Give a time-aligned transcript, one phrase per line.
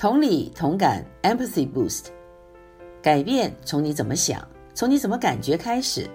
[0.00, 2.06] 同理同感，Empathy Boost，
[3.02, 6.08] 改变从你怎么想，从你怎么感觉开始。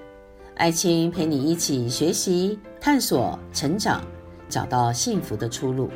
[0.56, 4.04] 爱青陪你一起学习、探索、成长，
[4.50, 5.92] 找到幸福的出路。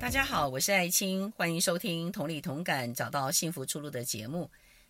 [0.00, 4.48] 大家好，我是爱青，欢迎收听《同理同感，找到幸福出路》的节目。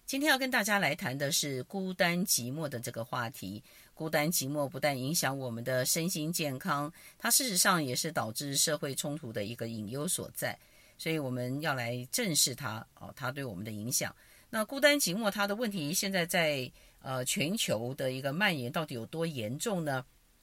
[0.08, 3.62] 今天要跟大家来谈的是孤单寂寞的这个话题。
[3.92, 10.58] 孤单寂寞不但影响我们的身心健康，它事实上也是导致社会冲突的一个隐忧所在。
[10.96, 14.16] 所以我们要来正视它哦，它对我们的影响。
[14.48, 20.02] 那孤单寂寞它的问题现在在呃全球的一个蔓延到底有多严重呢？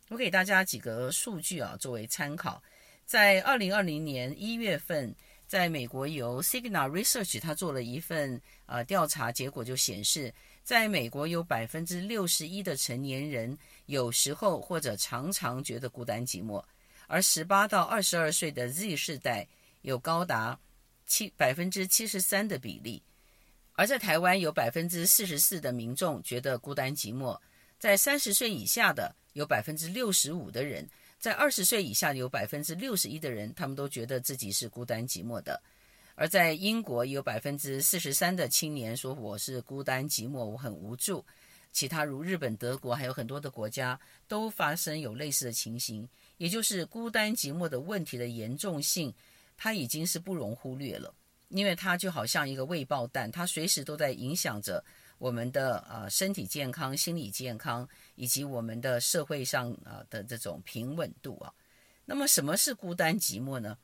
[0.09, 2.61] 我给大家几个数据啊作为参考。
[3.03, 5.15] 在二零二零年一月份，
[5.47, 10.33] 在美国由 Signal Research 他做了一份呃调查，结果就显示。
[10.63, 13.55] 在美国，有百分之六十一的成年人
[13.85, 16.59] 有时候或者常常觉得孤单寂寞，
[17.05, 19.47] 而十八到二十二岁的 Z 世代
[19.83, 20.59] 有高达
[21.05, 23.03] 七百分之七十三的比例，
[23.73, 27.39] 而在台湾有百分之四十四的民众觉得孤单寂寞，
[27.77, 30.89] 在三十岁以下的有百分之六十五的人，
[31.25, 35.59] 在二十岁以下有百分之六十一的人，他们都觉得自己是孤单寂寞的。
[36.13, 41.25] 而在英国，有百分之四十三的青年说我是孤单寂寞，我很无助。
[41.71, 49.11] 其他如日本、德国，还有很多的国家都发生有类似的情形，也就是孤单寂寞的问题的严重性，
[49.57, 51.11] 它已经是不容忽略了，
[51.49, 54.85] 因为它就好像一个未爆弹，它随时都在影响着
[55.17, 61.53] 我们的呃身体健康、心理健康，以及我们的社会上啊的这种平稳度啊。
[62.05, 63.77] 那么什么是孤单寂寞呢？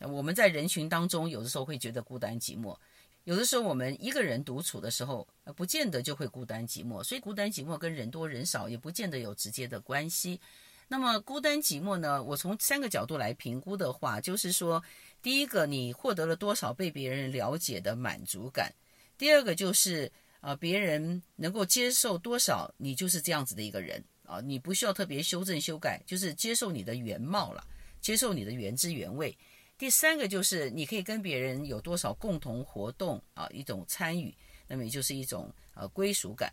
[0.00, 2.76] 我们在人群当中，有的时候会觉得孤单寂寞；
[3.24, 7.02] 有的时候我们一个人独处的时候，不见得就会孤单寂寞。
[7.04, 10.40] 所以，孤单寂寞跟人多人少也不见得有直接的关系。
[10.88, 12.22] 那么，孤单寂寞呢？
[12.22, 14.82] 我从三个角度来评估的话，就是说，
[15.22, 18.70] 第一个，你获得了多少被别人了解的满足感；
[19.16, 20.10] 第二个，就是
[20.42, 27.64] 啊，别人能够接受多少，你就是这样子的一个人啊，你不需要特别修正修改，就是接受你的原貌了，
[28.00, 29.38] 接受你的原汁原味。
[29.78, 34.36] 第三个就是你可以跟别人有多少共同活动啊，一种参与，
[34.66, 36.52] 那么也就是一种呃归属感。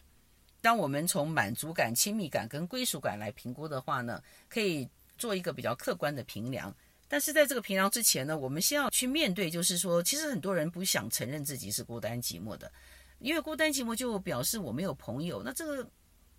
[0.62, 6.76] 当我们从满足感、亲密感跟归属感来评估的话呢，可以做一个比较客观的评量。
[7.08, 12.72] 但是在这个评量之前呢，我们先要去面对，就是说，其实很多人不想承认自己是孤单寂寞的，
[13.20, 15.90] 因为孤单寂寞就表示我没有朋友，那这个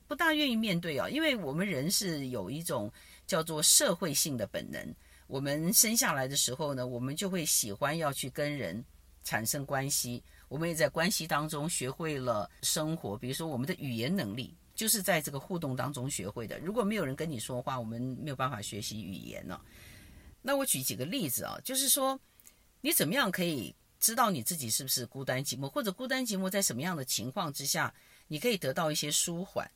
[0.07, 2.93] 不大愿意面对啊，因为我们人是有一种
[3.27, 4.95] 叫做社会性的本能。
[5.27, 8.85] 我们生下来的时候呢，我们就会喜欢要去跟人
[9.23, 10.23] 产生关系。
[10.49, 13.17] 我们也在关系当中学会了生活。
[13.17, 16.59] 比如说，我们的语言能力就是在这个互动当中学会的。
[16.59, 19.61] 如果没有人跟你说话，我们没有办法学习语言呢。
[20.43, 22.19] 那我举几个例子啊，就是说，
[22.81, 27.95] 你怎么样可以知道你自己是不是孤单寂寞，或者孤单寂寞在什么样的情况之下，
[28.27, 29.71] 你可以得到一些舒缓。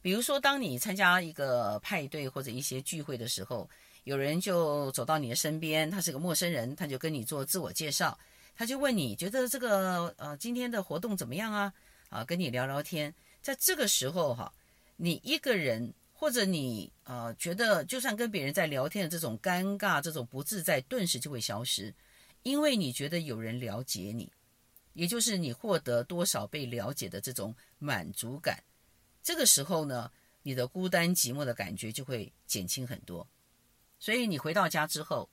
[0.00, 3.68] 比如说，当你参加一个派对或者一些聚会的时候。
[4.04, 8.18] 有人就走到你的身边，他是个陌生人，他就跟你做自我介绍，
[8.56, 11.72] 他就问你觉得这个呃今天的活动怎么样啊？
[12.08, 13.14] 啊，跟你聊聊天。
[13.40, 14.52] 在这个时候哈，
[14.96, 21.94] 你一个人或者你呃觉得就算跟别人在聊天的这种尴尬、这种不自在，顿时就会消失，
[22.42, 24.32] 因为你觉得有人了解你，
[24.94, 28.62] 也就是你获得多少被了解的这种满足感。
[29.22, 30.10] 这个时候呢，
[30.42, 33.26] 你的孤单寂寞的感觉就会减轻很多。
[33.98, 35.30] 所以你回到家之后，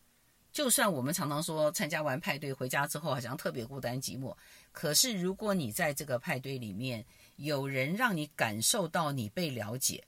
[0.52, 4.36] 就算我们常常说参加完派对回家之后好像特别孤单寂寞，
[4.72, 7.04] 可是如果你在这个派对里面
[7.38, 10.06] 有人让你感受到你被了解，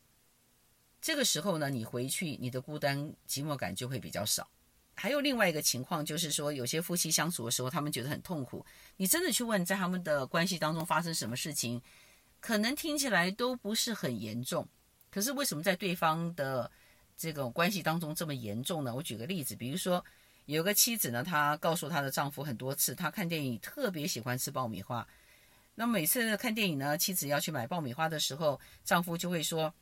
[1.01, 4.47] 这个时候呢，你回去你的孤单寂寞感就会比较少。
[4.96, 8.63] 还有另外一个情况就是说，有些夫妻相处的时候，他们觉得很痛苦，
[8.97, 11.81] 你真的去问在他们的关系当中发生什么事情，
[12.40, 14.68] 可能听起来都不是很严重，
[15.09, 16.69] 可是为什么在对方的
[17.18, 18.93] 这种关系当中这么严重呢？
[18.93, 20.03] 我举个例子，比如说
[20.46, 25.08] 有个妻子呢，她告诉她的丈夫很多次，她看电影特别喜欢吃爆米花。
[25.73, 29.73] 那每次看电影呢，妻子要去买爆米花的时候，丈夫就会说：“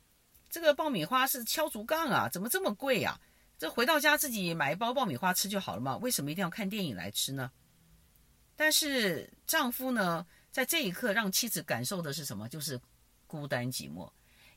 [0.49, 3.19] 这个爆米花是敲竹杠啊，怎么这么贵啊？
[3.59, 7.51] 这回到家自己买一包爆米花吃就好了嘛，为什么一定要看电影来吃呢？”
[8.55, 12.47] 但是丈夫呢，在这一刻让妻子感受的是什么？
[12.47, 12.79] 就是
[13.27, 14.09] 孤单寂寞，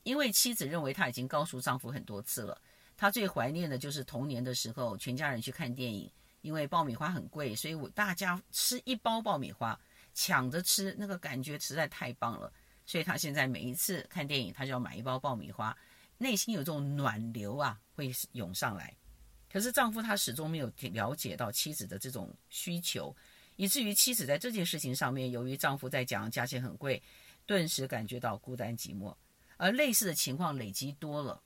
[0.03, 2.59] 因为妻子认为她已经告诉丈夫很多次了。
[2.95, 6.09] 他最怀念的就是童年的时候，全家人去看电影，
[6.39, 9.77] 因为爆米花很贵，所以我大家吃一包爆米花，
[10.13, 12.49] 抢着吃，那个感觉实在太棒了。
[12.85, 15.75] 所以他现在每一次看电影，他就要买一包爆米花。
[16.23, 18.95] 内心有这种暖流啊，会涌上来。
[19.51, 23.13] 可是丈夫他始终没有了解到妻子的这种需求，
[23.57, 27.03] 以至于妻子在这件事情上面，由于丈夫在讲价钱很贵，
[27.45, 29.13] 顿时感觉到孤单寂寞。
[29.57, 31.43] 而类似的情况累积多了，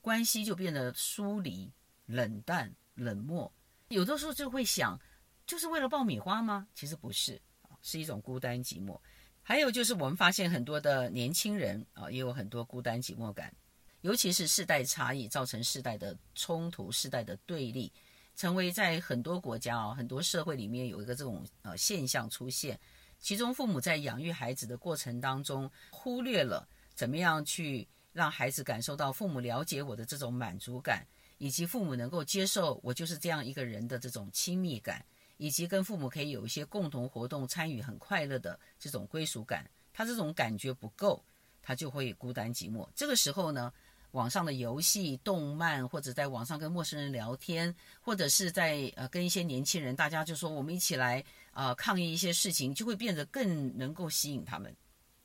[0.00, 1.72] 关系就变得疏离、
[2.06, 3.50] 冷淡、冷漠。
[3.88, 5.00] 有的时候就会想，
[5.46, 6.68] 就是为了爆米花吗？
[6.74, 7.40] 其实不是，
[7.82, 9.00] 是一种孤单寂寞。
[9.42, 13.52] 还有就是我们发现很多的年轻人啊，也有很多孤单寂寞感。
[14.04, 17.90] 尤其是世代差异造成世代的冲突、世代的对立，
[18.36, 22.78] 成为在很多国家啊、很多社会里面有一个这种呃现象出现。
[23.18, 31.06] 其中父母在养育孩子的过程当中，忽略了怎么样去让孩子感受到父母了解我的这种满足感，
[31.38, 35.02] 以及父母能够接受我就是这样一个人的这种亲密感，
[35.38, 39.66] 以及跟父母可以有一些共同活动、参与很快乐的这种归属感。
[39.94, 41.24] 他这种感觉不够，
[41.62, 42.86] 他就会孤单寂寞。
[42.94, 43.72] 这个时候呢，
[44.14, 51.18] 网上的游戏、动漫，或者在网上跟陌生人聊天，或者是在呃跟一些年轻人，大家就说我们一起来
[51.50, 54.72] 啊、呃、抗议一些事情，就会变得更能够吸引他们。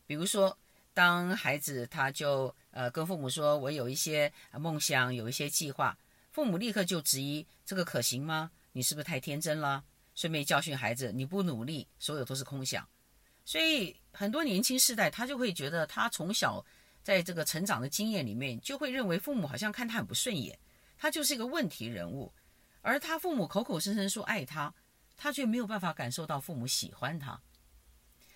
[0.08, 0.58] 比如说，
[0.92, 5.96] 当孩子他就呃跟父母说我有一些梦想，有一些计划，
[6.32, 8.50] 父母立刻就质疑这个可行吗？
[8.72, 9.84] 你是不是太天真了？
[10.16, 12.90] 顺便教训孩子，你不努力，所有都是空想。
[13.46, 16.66] 所以很多年轻世代他就会觉得他从小。
[17.10, 20.56] 在这个成长的经验里面，就会认为父母好像看他很不顺眼，
[20.96, 22.32] 他就是一个问题人物，
[22.84, 24.72] 而他父母口口声声说爱他，
[25.18, 27.42] 他却没有办法感受到父母喜欢他。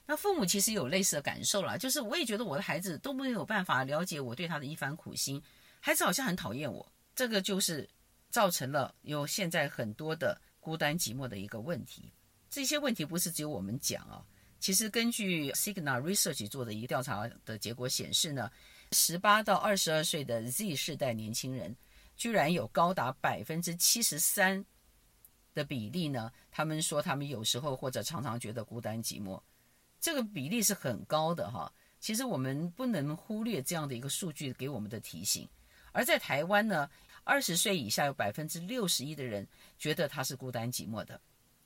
[0.08, 5.40] 那父母其实有类似的感受了，就是我也觉得我的孩子都没有办法了解我对他的一番苦心，
[5.80, 7.88] 孩子好像很讨厌我，这个就是
[8.32, 12.12] 造成了有现在很多的孤单寂寞的一个问题。
[12.50, 14.26] 这些问题不是只有我们讲啊。
[14.64, 18.50] 其实根据 Signal Research 做的一个调查的结果显示呢，
[18.94, 21.76] 十八到二十二岁的 Z 世代年轻人，
[22.16, 24.64] 居然有高达百分之七十三
[25.54, 29.38] 的比例呢，他们说他们有时候或者常常觉得孤单寂寞，
[30.00, 31.70] 这个比例是很高的哈。
[32.00, 35.46] 其实我们不能忽略这样的一个数据给我们的提醒。
[35.92, 36.90] 而在台湾呢，
[37.26, 39.46] 二十岁以下有百分之六十一的人
[39.78, 41.20] 觉得他是孤单寂寞的。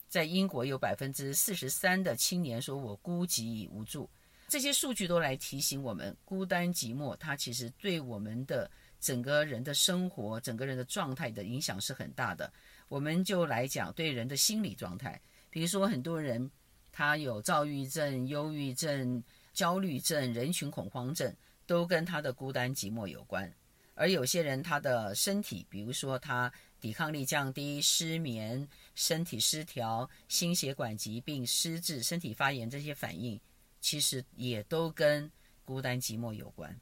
[0.07, 4.09] 在英国有百分之四十三的青年说：“我孤寂无助。”
[4.48, 8.71] 这些数据都来提醒我们，孤单寂寞它其实对我们的
[9.01, 12.51] 整个人的生活、整个人的状态的影响是很大的。
[12.88, 16.50] 我们就来讲对人的心理状态，比如说很多人
[16.92, 19.21] 他有躁郁症、忧郁症、
[19.53, 23.53] 焦虑症、人群恐慌症，都跟他的孤单寂寞有关。
[23.94, 26.50] 而有些人他的身体，比如说他。
[26.79, 33.39] 抵抗力降低、失眠、身体失调、心血管疾病、失智、身体发炎这些反应，
[33.81, 35.31] 其实也都跟
[35.65, 36.79] 孤单寂寞有关。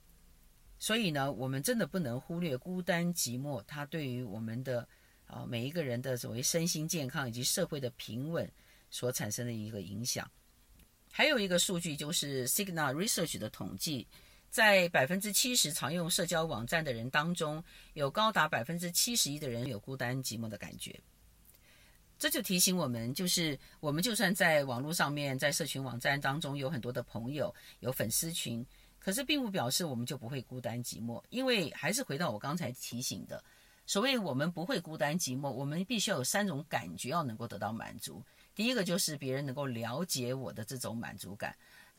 [0.77, 4.87] 所以呢，我们真的不能忽略孤单寂寞，它对于我们的
[5.25, 8.51] 啊每一个人的所谓身心健康以及社会的平稳
[8.89, 10.29] 所产生的一个影响。
[11.11, 14.07] 还有一个数据就是 Signal Research 的统计。
[14.55, 17.61] 在百分之七十常用社交网站的人当中，
[17.91, 20.97] 有高达百分之七十一的人有孤单寂寞的感觉。
[22.17, 28.65] 这就提醒我们，就是我们就算在网络上面，在社群网站当中有很多的朋友，有粉丝群，
[28.97, 31.21] 可是并不表示我们就不会孤单寂寞。
[31.31, 33.43] 因为还是回到我刚才提醒的，
[33.85, 38.23] 所谓我们不会孤单寂寞，我们必须要有三种感觉要能够得到满足。
[38.55, 41.53] 第一个就是别人能够了解我的这种满足感。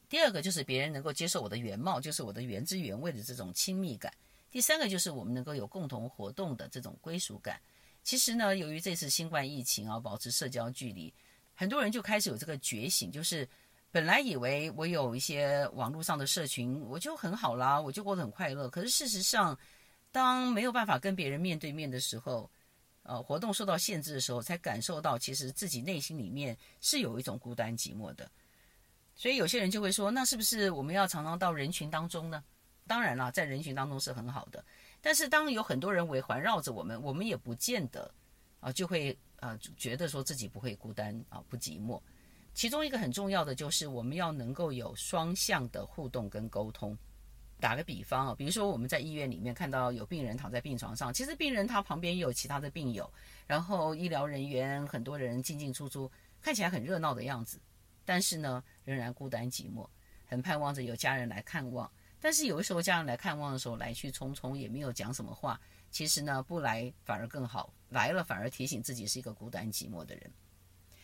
[0.09, 4.13] 第二个就是别人能够接受我的原貌，就是我的原汁原味的这种亲密感。
[4.51, 7.61] 第三个就是我们能够有共同活动的这种归属感。
[8.03, 11.13] 其实呢，由于这次新冠疫情啊，保持社交距离，
[11.55, 13.47] 很多人就开始有这个觉醒，就是
[13.91, 18.71] 本来以为我有一些网络上的社群，我就很好啦，我就过得很快乐。
[18.71, 19.59] 可是事实上，
[20.13, 22.49] 当没有办法跟别人面对面的时候，
[23.03, 28.31] 呃，活动受到限制的时候，才感受到其实自己内心里面是有一种孤单寂寞的。
[29.17, 32.45] 所以有些人就会说，那是不是我们要常常到人群当中呢？
[32.87, 34.65] 当然了，在人群当中是很好的，
[35.01, 38.09] 但是当有很多人围环绕着我们，我们也不见得
[38.61, 42.01] 啊就会啊觉得说自己不会孤单啊不寂寞。
[42.55, 46.97] 其中一个很重要的就是我们要能够有双向的互动跟沟通。
[47.59, 53.11] 打个比方啊，比如说我们在医院里面看到有病人躺在病床上，其实病人他旁边有其他的病友，
[53.47, 57.59] 然后医疗人员很多人进进出出，看起来很热闹的样子。
[58.07, 59.87] 但是呢，仍然孤单寂寞，
[60.25, 61.91] 很盼望着有家人来看望。
[62.19, 65.61] 但是有的时候家人来看望的时候，来去匆匆，也没有讲什么话。
[65.91, 70.31] 其实呢，不来反而更好，来了反而提醒自己是一个孤单寂寞的人。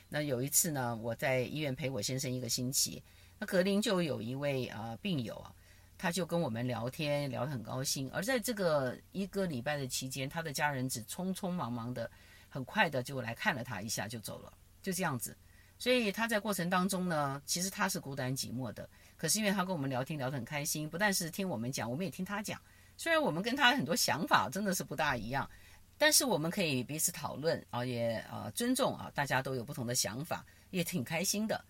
[0.09, 3.02] 那有一次呢，我在医院陪我先生一个星期，
[3.38, 5.54] 那格林就有一位啊、病友啊，
[5.97, 8.11] 他就跟我们聊天，聊得很高兴。
[8.11, 12.11] 而在这个一个礼拜的期间，他的家人只匆匆忙忙的、
[12.49, 15.37] 很快的就来看了他一下就走了，就这样子。
[15.82, 18.88] 所以他在过程当中呢，其实他是孤单寂寞的。
[19.16, 22.56] 可是因为他跟我们聊天聊得很开心，不但是听我们讲，我们也听他讲。
[22.96, 25.50] 虽然我们跟他很多想法真的是不大一样，
[25.98, 31.64] 但是我们可以彼此讨论啊，也啊尊重啊，大家都有不同的想法，也挺开心的。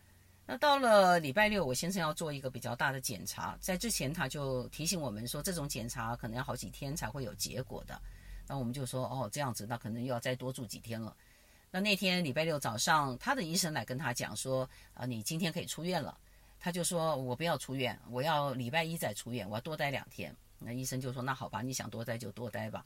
[0.44, 7.98] 那到了礼拜六，我先生要做一个比较大的检查，在之前他就提醒我们说，这种检查可能要好几天才会有结果的。
[8.46, 11.16] 那我们就说哦，这样子，那可能又要再多住几天了。
[11.74, 16.18] 那那天礼拜六早上，他的医生来跟他讲说，啊，你今天可以出院了。
[16.60, 20.36] 他就说，我不要出院，我要礼拜一再出院，我要多待两天。
[20.58, 22.84] 那医生就说，那好吧，你想多待就多待吧。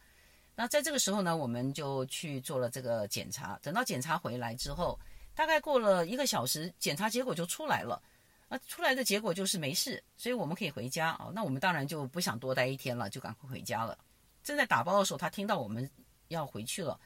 [0.55, 3.59] 那在这个时候呢，我们就去做了这个检查。
[3.61, 4.97] 等到检查回来之后，
[5.35, 8.01] 大概过了一个小时，检查结果就出来了。
[8.49, 11.33] 那出来的结果就是没事，所以我们可以回家啊。
[11.35, 13.99] 那我们当然就不想多待一天了，就赶快回家了。
[14.45, 15.91] 正在打包的时候，他听到我们
[16.29, 16.99] 要回去了。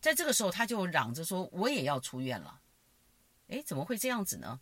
[0.00, 2.60] 在这个时候，他就嚷着说：“我也要出院了。”
[3.48, 4.60] 诶，怎么会这样子呢？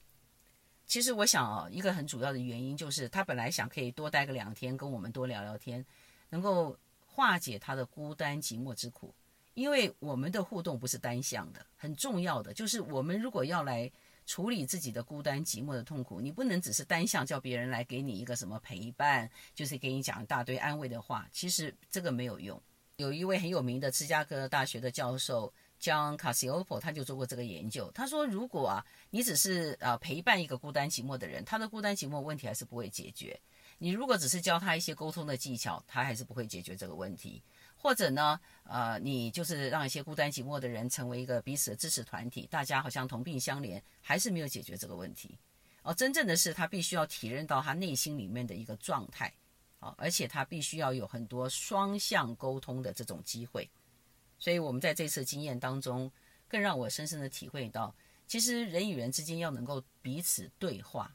[0.86, 5.84] 其实我想啊，一个很主要的原因就是他本来想可以多待个两天，跟我们多聊聊天，
[6.30, 6.76] 能够
[7.06, 9.14] 化解他的孤单寂寞之苦。
[9.54, 13.90] 因为我们的互动不是单向的，很重要的就是我们如果要来
[14.24, 22.60] 处理自己的孤单寂寞的痛苦，你不能只是单向叫别人来给你一个什么陪伴，就是给你讲一大堆安慰的话，其实这个没有用。
[22.98, 27.88] 有一位很有名的芝加哥大学的教授 John Cacioppo，他就做过这个研究。
[27.94, 33.40] 他说，如果啊，你只是啊陪伴一个孤单寂寞的人，他的孤单寂寞问题还是不会解决。
[33.78, 37.40] 你如果只是教他一些沟通的技巧，他还是不会解决这个问题。
[37.76, 45.38] 或者呢，呃，你就是让一些孤单寂寞的人成为一个彼此的支持团体，大家好像同病相怜，还是没有解决这个问题。
[45.84, 49.32] 哦，真正的是他必须要体认到他内心里面的一个状态。
[49.78, 53.70] 啊，而且他必须要有很多双向沟通的这种机会，
[54.38, 56.10] 所以我们在这次经验当中，
[56.48, 57.94] 更让我深深的体会到，
[58.26, 61.14] 其实人与人之间要能够彼此对话。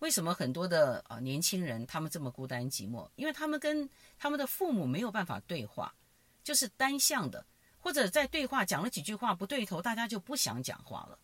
[0.00, 3.08] 为什么很多的啊年轻人他们这么孤单寂寞？
[3.14, 3.88] 因为他们跟
[4.18, 5.94] 他们的父母没有办法对话，
[6.42, 7.46] 就是单向的，
[7.78, 11.18] 或者在对话讲了几句话不对头，大家就不想讲话了。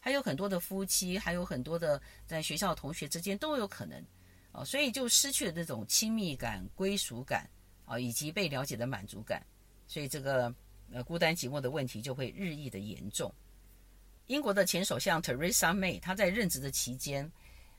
[0.00, 4.02] 还有很多的夫妻，还有很多的在学校同学之间都有可能。
[4.54, 7.50] 啊，所以就失去了这种亲密感、归属感
[7.84, 9.44] 啊，以及被了解的满足感，
[9.88, 10.54] 所以这个
[10.92, 13.34] 呃孤单寂寞的问题就会日益的严重。
[14.28, 17.28] 英国的前首相 Theresa May，她在任职的期间，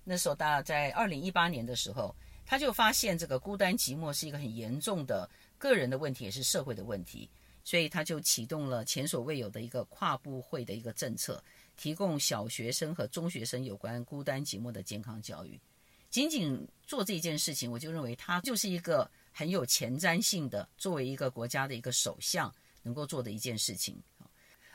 [0.03, 2.13] 那时候大概在二零一八年的时候，
[2.45, 7.29] 她就发现这个孤单寂寞是一个很严重的个人的问题，也是社会的问题，
[7.63, 11.41] 所以她就启动了前所未有的一个跨部会的一个政策，
[11.77, 15.57] 提供小学生和中学生有关孤单寂寞的健康教育。
[16.15, 22.49] 仅仅做这件事情，我就认为他就是一个很有前瞻性的，作为一个国家的一个首相
[22.83, 24.01] 能够做的一件事情。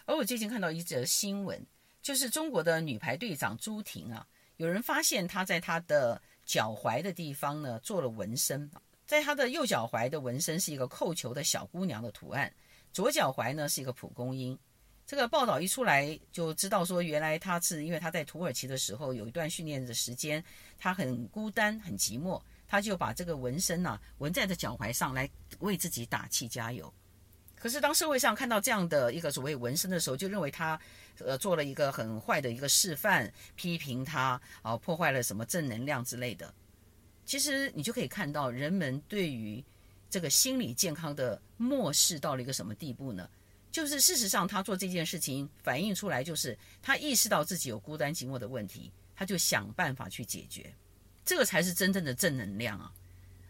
[0.05, 1.67] 而我最近看到一则新闻，
[2.03, 4.29] 就是中国的女排队长朱婷啊，
[4.59, 8.71] 有人发现她在她的脚踝的地方呢做了纹身，
[9.07, 12.53] 在她的右脚踝的纹身是一个扣球的小姑娘的图案，
[12.93, 14.59] 左脚踝呢是一个蒲公英。
[15.11, 20.41] 这个报道一出来，就知道说，原来他是因为他在土耳其的时候有一段训练的时间，
[20.79, 26.95] 他很孤单、很寂寞，他就把这个纹身呐纹在这脚踝上来为自己打气加油。
[27.57, 30.81] 可是当社会上看到这样的一个所谓纹身的时候，就认为他
[31.19, 36.55] 呃做了一个很坏的一个示范，批评他啊破坏了什么正能量之类的。
[37.27, 39.65] 其实你就可以看到人们对于
[40.09, 43.29] 这个心理健康的漠视到了一个什么地步呢？
[43.71, 50.75] 就是事实上，他做这件事情反映出来，就是他意识到自己有孤单寂寞的问题，他就想办法去解决，
[51.25, 52.93] 这个才是真正的正能量啊，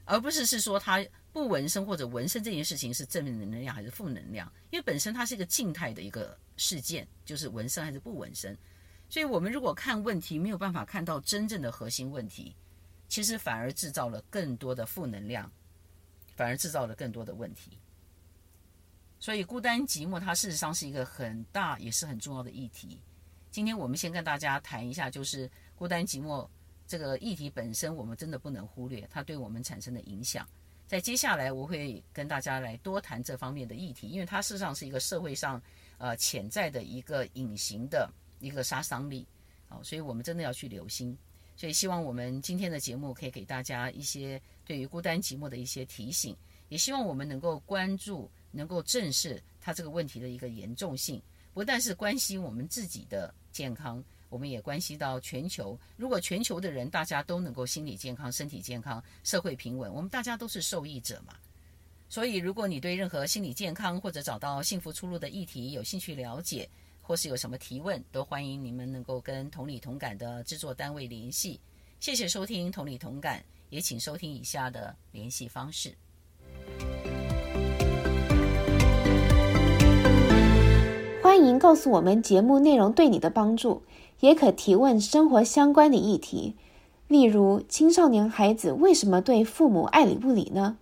[0.04, 8.56] 而不是是说他不纹身或者纹身这件事情是正面能量还是负能量，因为本身它是一个静态的一个事件，就是纹身还是不纹身，
[9.08, 12.54] 所以我们如果看问题没有办法看到真正的核心问题，
[13.08, 15.50] 其实反而制造了更多的负能量，
[16.36, 17.78] 反而制造了更多的问题。
[19.20, 22.98] 所以孤单寂寞，它事实上是一个很大也是很重要的议题。
[23.50, 26.48] 今天我们先跟大家谈一下，就是孤单寂寞
[26.86, 30.48] 这个议题本身，我们真的不能忽略它对我们产生的影响。
[30.86, 35.60] 在接下来，我会跟大家来多谈这方面的议题，因为它事实上是一个社会上
[35.98, 38.10] 呃潜在的一个隐形的
[38.40, 39.26] 一个杀伤力。
[39.68, 41.14] 好，所以我们真的要去留心。
[41.56, 46.34] 所以希望我们今天的节目可以给大家一些对于孤单寂寞的一些提醒，
[46.70, 48.30] 也希望我们能够关注。
[48.50, 51.20] 能够正视它这个问题的一个严重性，
[51.52, 55.78] 不但是关系我们自己的健康，我们也关系到全球。
[55.96, 61.34] 如果全球的人大家都能够心理健康、身体健康、社会平稳，我们大家都是受益者嘛。
[62.08, 66.68] 所以，如果你对任何心理健康或者找到幸福出路的议题有兴趣了解，
[67.00, 71.60] 或是有什么提问，都欢迎你们能够跟同理同感的制作单位联系。
[72.00, 75.96] 谢谢收听同理同感，也请收听以下的联系方式。
[81.50, 83.82] 迎告诉我们节目内容对你的帮助，
[84.20, 86.54] 也可提问生活相关的议题，
[87.08, 90.78] 例如青少年孩子为什么对父母爱理不理呢？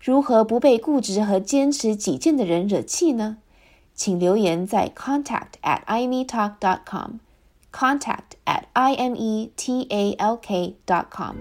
[0.00, 3.38] 如何不被固执和坚持己见的人惹气呢？
[3.94, 11.36] 请留言在 contact at imetalk dot com，contact at i m e t a l k dot com。